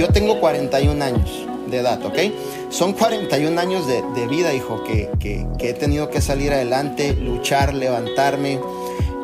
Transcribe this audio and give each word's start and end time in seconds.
yo 0.00 0.08
tengo 0.08 0.40
41 0.40 1.04
años 1.04 1.46
de 1.68 1.76
edad, 1.76 2.02
¿ok? 2.04 2.18
Son 2.70 2.94
41 2.94 3.60
años 3.60 3.86
de, 3.86 4.02
de 4.14 4.26
vida, 4.26 4.54
hijo, 4.54 4.82
que, 4.82 5.10
que, 5.20 5.46
que 5.58 5.70
he 5.70 5.74
tenido 5.74 6.08
que 6.08 6.22
salir 6.22 6.54
adelante, 6.54 7.12
luchar, 7.12 7.74
levantarme, 7.74 8.58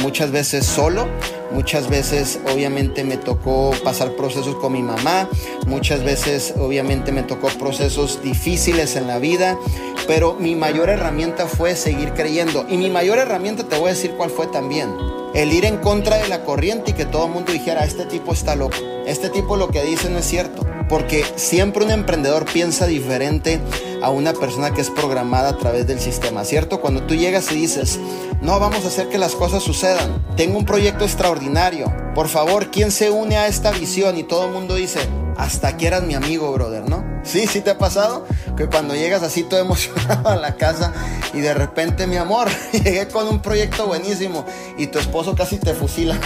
muchas 0.00 0.30
veces 0.30 0.64
solo, 0.64 1.08
muchas 1.50 1.88
veces 1.88 2.38
obviamente 2.54 3.02
me 3.02 3.16
tocó 3.16 3.72
pasar 3.82 4.12
procesos 4.12 4.54
con 4.56 4.72
mi 4.72 4.82
mamá, 4.82 5.28
muchas 5.66 6.04
veces 6.04 6.54
obviamente 6.56 7.10
me 7.10 7.24
tocó 7.24 7.48
procesos 7.48 8.22
difíciles 8.22 8.94
en 8.94 9.08
la 9.08 9.18
vida, 9.18 9.58
pero 10.06 10.36
mi 10.38 10.54
mayor 10.54 10.88
herramienta 10.88 11.48
fue 11.48 11.74
seguir 11.74 12.12
creyendo 12.12 12.64
y 12.70 12.76
mi 12.76 12.90
mayor 12.90 13.18
herramienta 13.18 13.64
te 13.64 13.76
voy 13.76 13.86
a 13.86 13.94
decir 13.94 14.12
cuál 14.12 14.30
fue 14.30 14.46
también. 14.46 15.19
El 15.34 15.52
ir 15.52 15.64
en 15.64 15.76
contra 15.76 16.16
de 16.16 16.28
la 16.28 16.44
corriente 16.44 16.90
y 16.90 16.94
que 16.94 17.04
todo 17.04 17.26
el 17.26 17.32
mundo 17.32 17.52
dijera, 17.52 17.84
este 17.84 18.04
tipo 18.04 18.32
está 18.32 18.56
loco, 18.56 18.76
este 19.06 19.30
tipo 19.30 19.56
lo 19.56 19.68
que 19.68 19.82
dice 19.84 20.10
no 20.10 20.18
es 20.18 20.26
cierto, 20.26 20.66
porque 20.88 21.24
siempre 21.36 21.84
un 21.84 21.92
emprendedor 21.92 22.44
piensa 22.46 22.86
diferente 22.86 23.60
a 24.02 24.10
una 24.10 24.32
persona 24.32 24.72
que 24.72 24.80
es 24.80 24.90
programada 24.90 25.50
a 25.50 25.56
través 25.56 25.86
del 25.86 26.00
sistema, 26.00 26.44
¿cierto? 26.44 26.80
Cuando 26.80 27.04
tú 27.04 27.14
llegas 27.14 27.52
y 27.52 27.54
dices, 27.54 28.00
no, 28.40 28.58
vamos 28.58 28.84
a 28.84 28.88
hacer 28.88 29.08
que 29.08 29.18
las 29.18 29.36
cosas 29.36 29.62
sucedan, 29.62 30.24
tengo 30.36 30.58
un 30.58 30.64
proyecto 30.64 31.04
extraordinario, 31.04 31.92
por 32.14 32.28
favor, 32.28 32.72
¿quién 32.72 32.90
se 32.90 33.10
une 33.10 33.36
a 33.36 33.46
esta 33.46 33.70
visión? 33.70 34.16
Y 34.18 34.24
todo 34.24 34.46
el 34.46 34.52
mundo 34.52 34.74
dice, 34.74 34.98
hasta 35.40 35.68
aquí 35.68 35.86
eras 35.86 36.02
mi 36.02 36.14
amigo, 36.14 36.52
brother, 36.52 36.86
¿no? 36.86 37.02
Sí, 37.22 37.46
sí 37.46 37.62
te 37.62 37.70
ha 37.70 37.78
pasado 37.78 38.26
que 38.58 38.66
cuando 38.66 38.94
llegas 38.94 39.22
así 39.22 39.42
todo 39.42 39.58
emocionado 39.60 40.28
a 40.28 40.36
la 40.36 40.56
casa 40.56 40.92
y 41.32 41.40
de 41.40 41.54
repente, 41.54 42.06
mi 42.06 42.16
amor, 42.16 42.48
llegué 42.72 43.08
con 43.08 43.26
un 43.26 43.40
proyecto 43.40 43.86
buenísimo 43.86 44.44
y 44.76 44.88
tu 44.88 44.98
esposo 44.98 45.34
casi 45.34 45.56
te 45.56 45.72
fusila. 45.72 46.20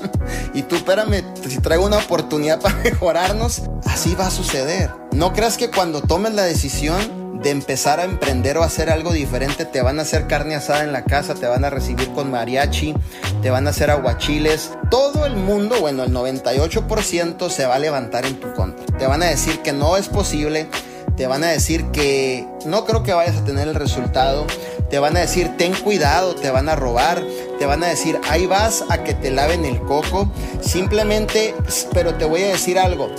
y 0.54 0.62
tú, 0.62 0.74
espérame, 0.74 1.22
si 1.48 1.58
traigo 1.58 1.86
una 1.86 1.98
oportunidad 1.98 2.60
para 2.60 2.74
mejorarnos, 2.78 3.62
así 3.84 4.16
va 4.16 4.26
a 4.26 4.30
suceder. 4.30 4.90
No 5.12 5.32
creas 5.32 5.56
que 5.56 5.70
cuando 5.70 6.02
tomes 6.02 6.34
la 6.34 6.42
decisión 6.42 7.15
de 7.42 7.50
empezar 7.50 8.00
a 8.00 8.04
emprender 8.04 8.58
o 8.58 8.62
hacer 8.62 8.90
algo 8.90 9.12
diferente, 9.12 9.64
te 9.64 9.82
van 9.82 9.98
a 9.98 10.02
hacer 10.02 10.26
carne 10.26 10.54
asada 10.54 10.84
en 10.84 10.92
la 10.92 11.04
casa, 11.04 11.34
te 11.34 11.46
van 11.46 11.64
a 11.64 11.70
recibir 11.70 12.10
con 12.12 12.30
mariachi, 12.30 12.94
te 13.42 13.50
van 13.50 13.66
a 13.66 13.70
hacer 13.70 13.90
aguachiles. 13.90 14.72
Todo 14.90 15.26
el 15.26 15.36
mundo, 15.36 15.76
bueno, 15.80 16.04
el 16.04 16.12
98% 16.12 17.50
se 17.50 17.66
va 17.66 17.76
a 17.76 17.78
levantar 17.78 18.26
en 18.26 18.40
tu 18.40 18.52
contra. 18.52 18.84
Te 18.98 19.06
van 19.06 19.22
a 19.22 19.26
decir 19.26 19.60
que 19.60 19.72
no 19.72 19.96
es 19.96 20.08
posible, 20.08 20.68
te 21.16 21.26
van 21.26 21.44
a 21.44 21.48
decir 21.48 21.86
que 21.86 22.46
no 22.66 22.84
creo 22.84 23.02
que 23.02 23.12
vayas 23.12 23.36
a 23.36 23.44
tener 23.44 23.68
el 23.68 23.74
resultado, 23.74 24.46
te 24.90 24.98
van 24.98 25.16
a 25.16 25.20
decir 25.20 25.56
ten 25.56 25.74
cuidado, 25.74 26.34
te 26.34 26.50
van 26.50 26.68
a 26.68 26.76
robar, 26.76 27.22
te 27.58 27.66
van 27.66 27.82
a 27.82 27.86
decir 27.86 28.18
ahí 28.28 28.46
vas 28.46 28.84
a 28.90 29.02
que 29.02 29.14
te 29.14 29.30
laven 29.30 29.64
el 29.64 29.80
coco. 29.80 30.30
Simplemente, 30.60 31.54
pero 31.92 32.14
te 32.14 32.24
voy 32.24 32.42
a 32.42 32.48
decir 32.48 32.78
algo, 32.78 33.10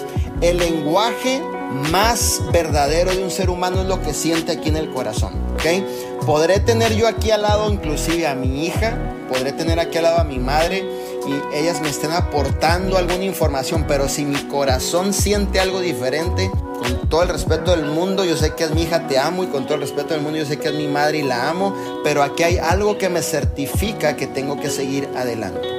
el 0.41 0.57
lenguaje 0.57 1.41
más 1.91 2.41
verdadero 2.51 3.11
de 3.11 3.23
un 3.23 3.31
ser 3.31 3.49
humano 3.49 3.81
es 3.81 3.87
lo 3.87 4.01
que 4.01 4.13
siente 4.13 4.53
aquí 4.53 4.69
en 4.69 4.77
el 4.77 4.89
corazón, 4.89 5.33
¿ok? 5.55 6.25
Podré 6.25 6.59
tener 6.59 6.95
yo 6.95 7.07
aquí 7.07 7.31
al 7.31 7.41
lado 7.41 7.71
inclusive 7.71 8.27
a 8.27 8.35
mi 8.35 8.65
hija, 8.65 8.97
podré 9.29 9.51
tener 9.51 9.79
aquí 9.79 9.97
al 9.97 10.03
lado 10.03 10.19
a 10.19 10.23
mi 10.23 10.39
madre 10.39 10.85
y 11.27 11.55
ellas 11.55 11.81
me 11.81 11.89
estén 11.89 12.11
aportando 12.11 12.97
alguna 12.97 13.23
información, 13.23 13.85
pero 13.87 14.07
si 14.07 14.25
mi 14.25 14.41
corazón 14.43 15.13
siente 15.13 15.59
algo 15.59 15.81
diferente, 15.81 16.49
con 16.77 17.09
todo 17.09 17.23
el 17.23 17.29
respeto 17.29 17.71
del 17.71 17.85
mundo, 17.85 18.23
yo 18.23 18.37
sé 18.37 18.53
que 18.53 18.63
es 18.63 18.71
mi 18.71 18.83
hija, 18.83 19.07
te 19.07 19.17
amo 19.17 19.43
y 19.43 19.47
con 19.47 19.65
todo 19.65 19.75
el 19.75 19.81
respeto 19.81 20.13
del 20.13 20.21
mundo, 20.21 20.39
yo 20.39 20.45
sé 20.45 20.57
que 20.57 20.69
es 20.69 20.75
mi 20.75 20.87
madre 20.87 21.19
y 21.19 21.23
la 21.23 21.49
amo, 21.49 21.73
pero 22.03 22.23
aquí 22.23 22.43
hay 22.43 22.57
algo 22.57 22.97
que 22.97 23.09
me 23.09 23.21
certifica 23.21 24.15
que 24.15 24.27
tengo 24.27 24.59
que 24.59 24.69
seguir 24.69 25.09
adelante. 25.15 25.76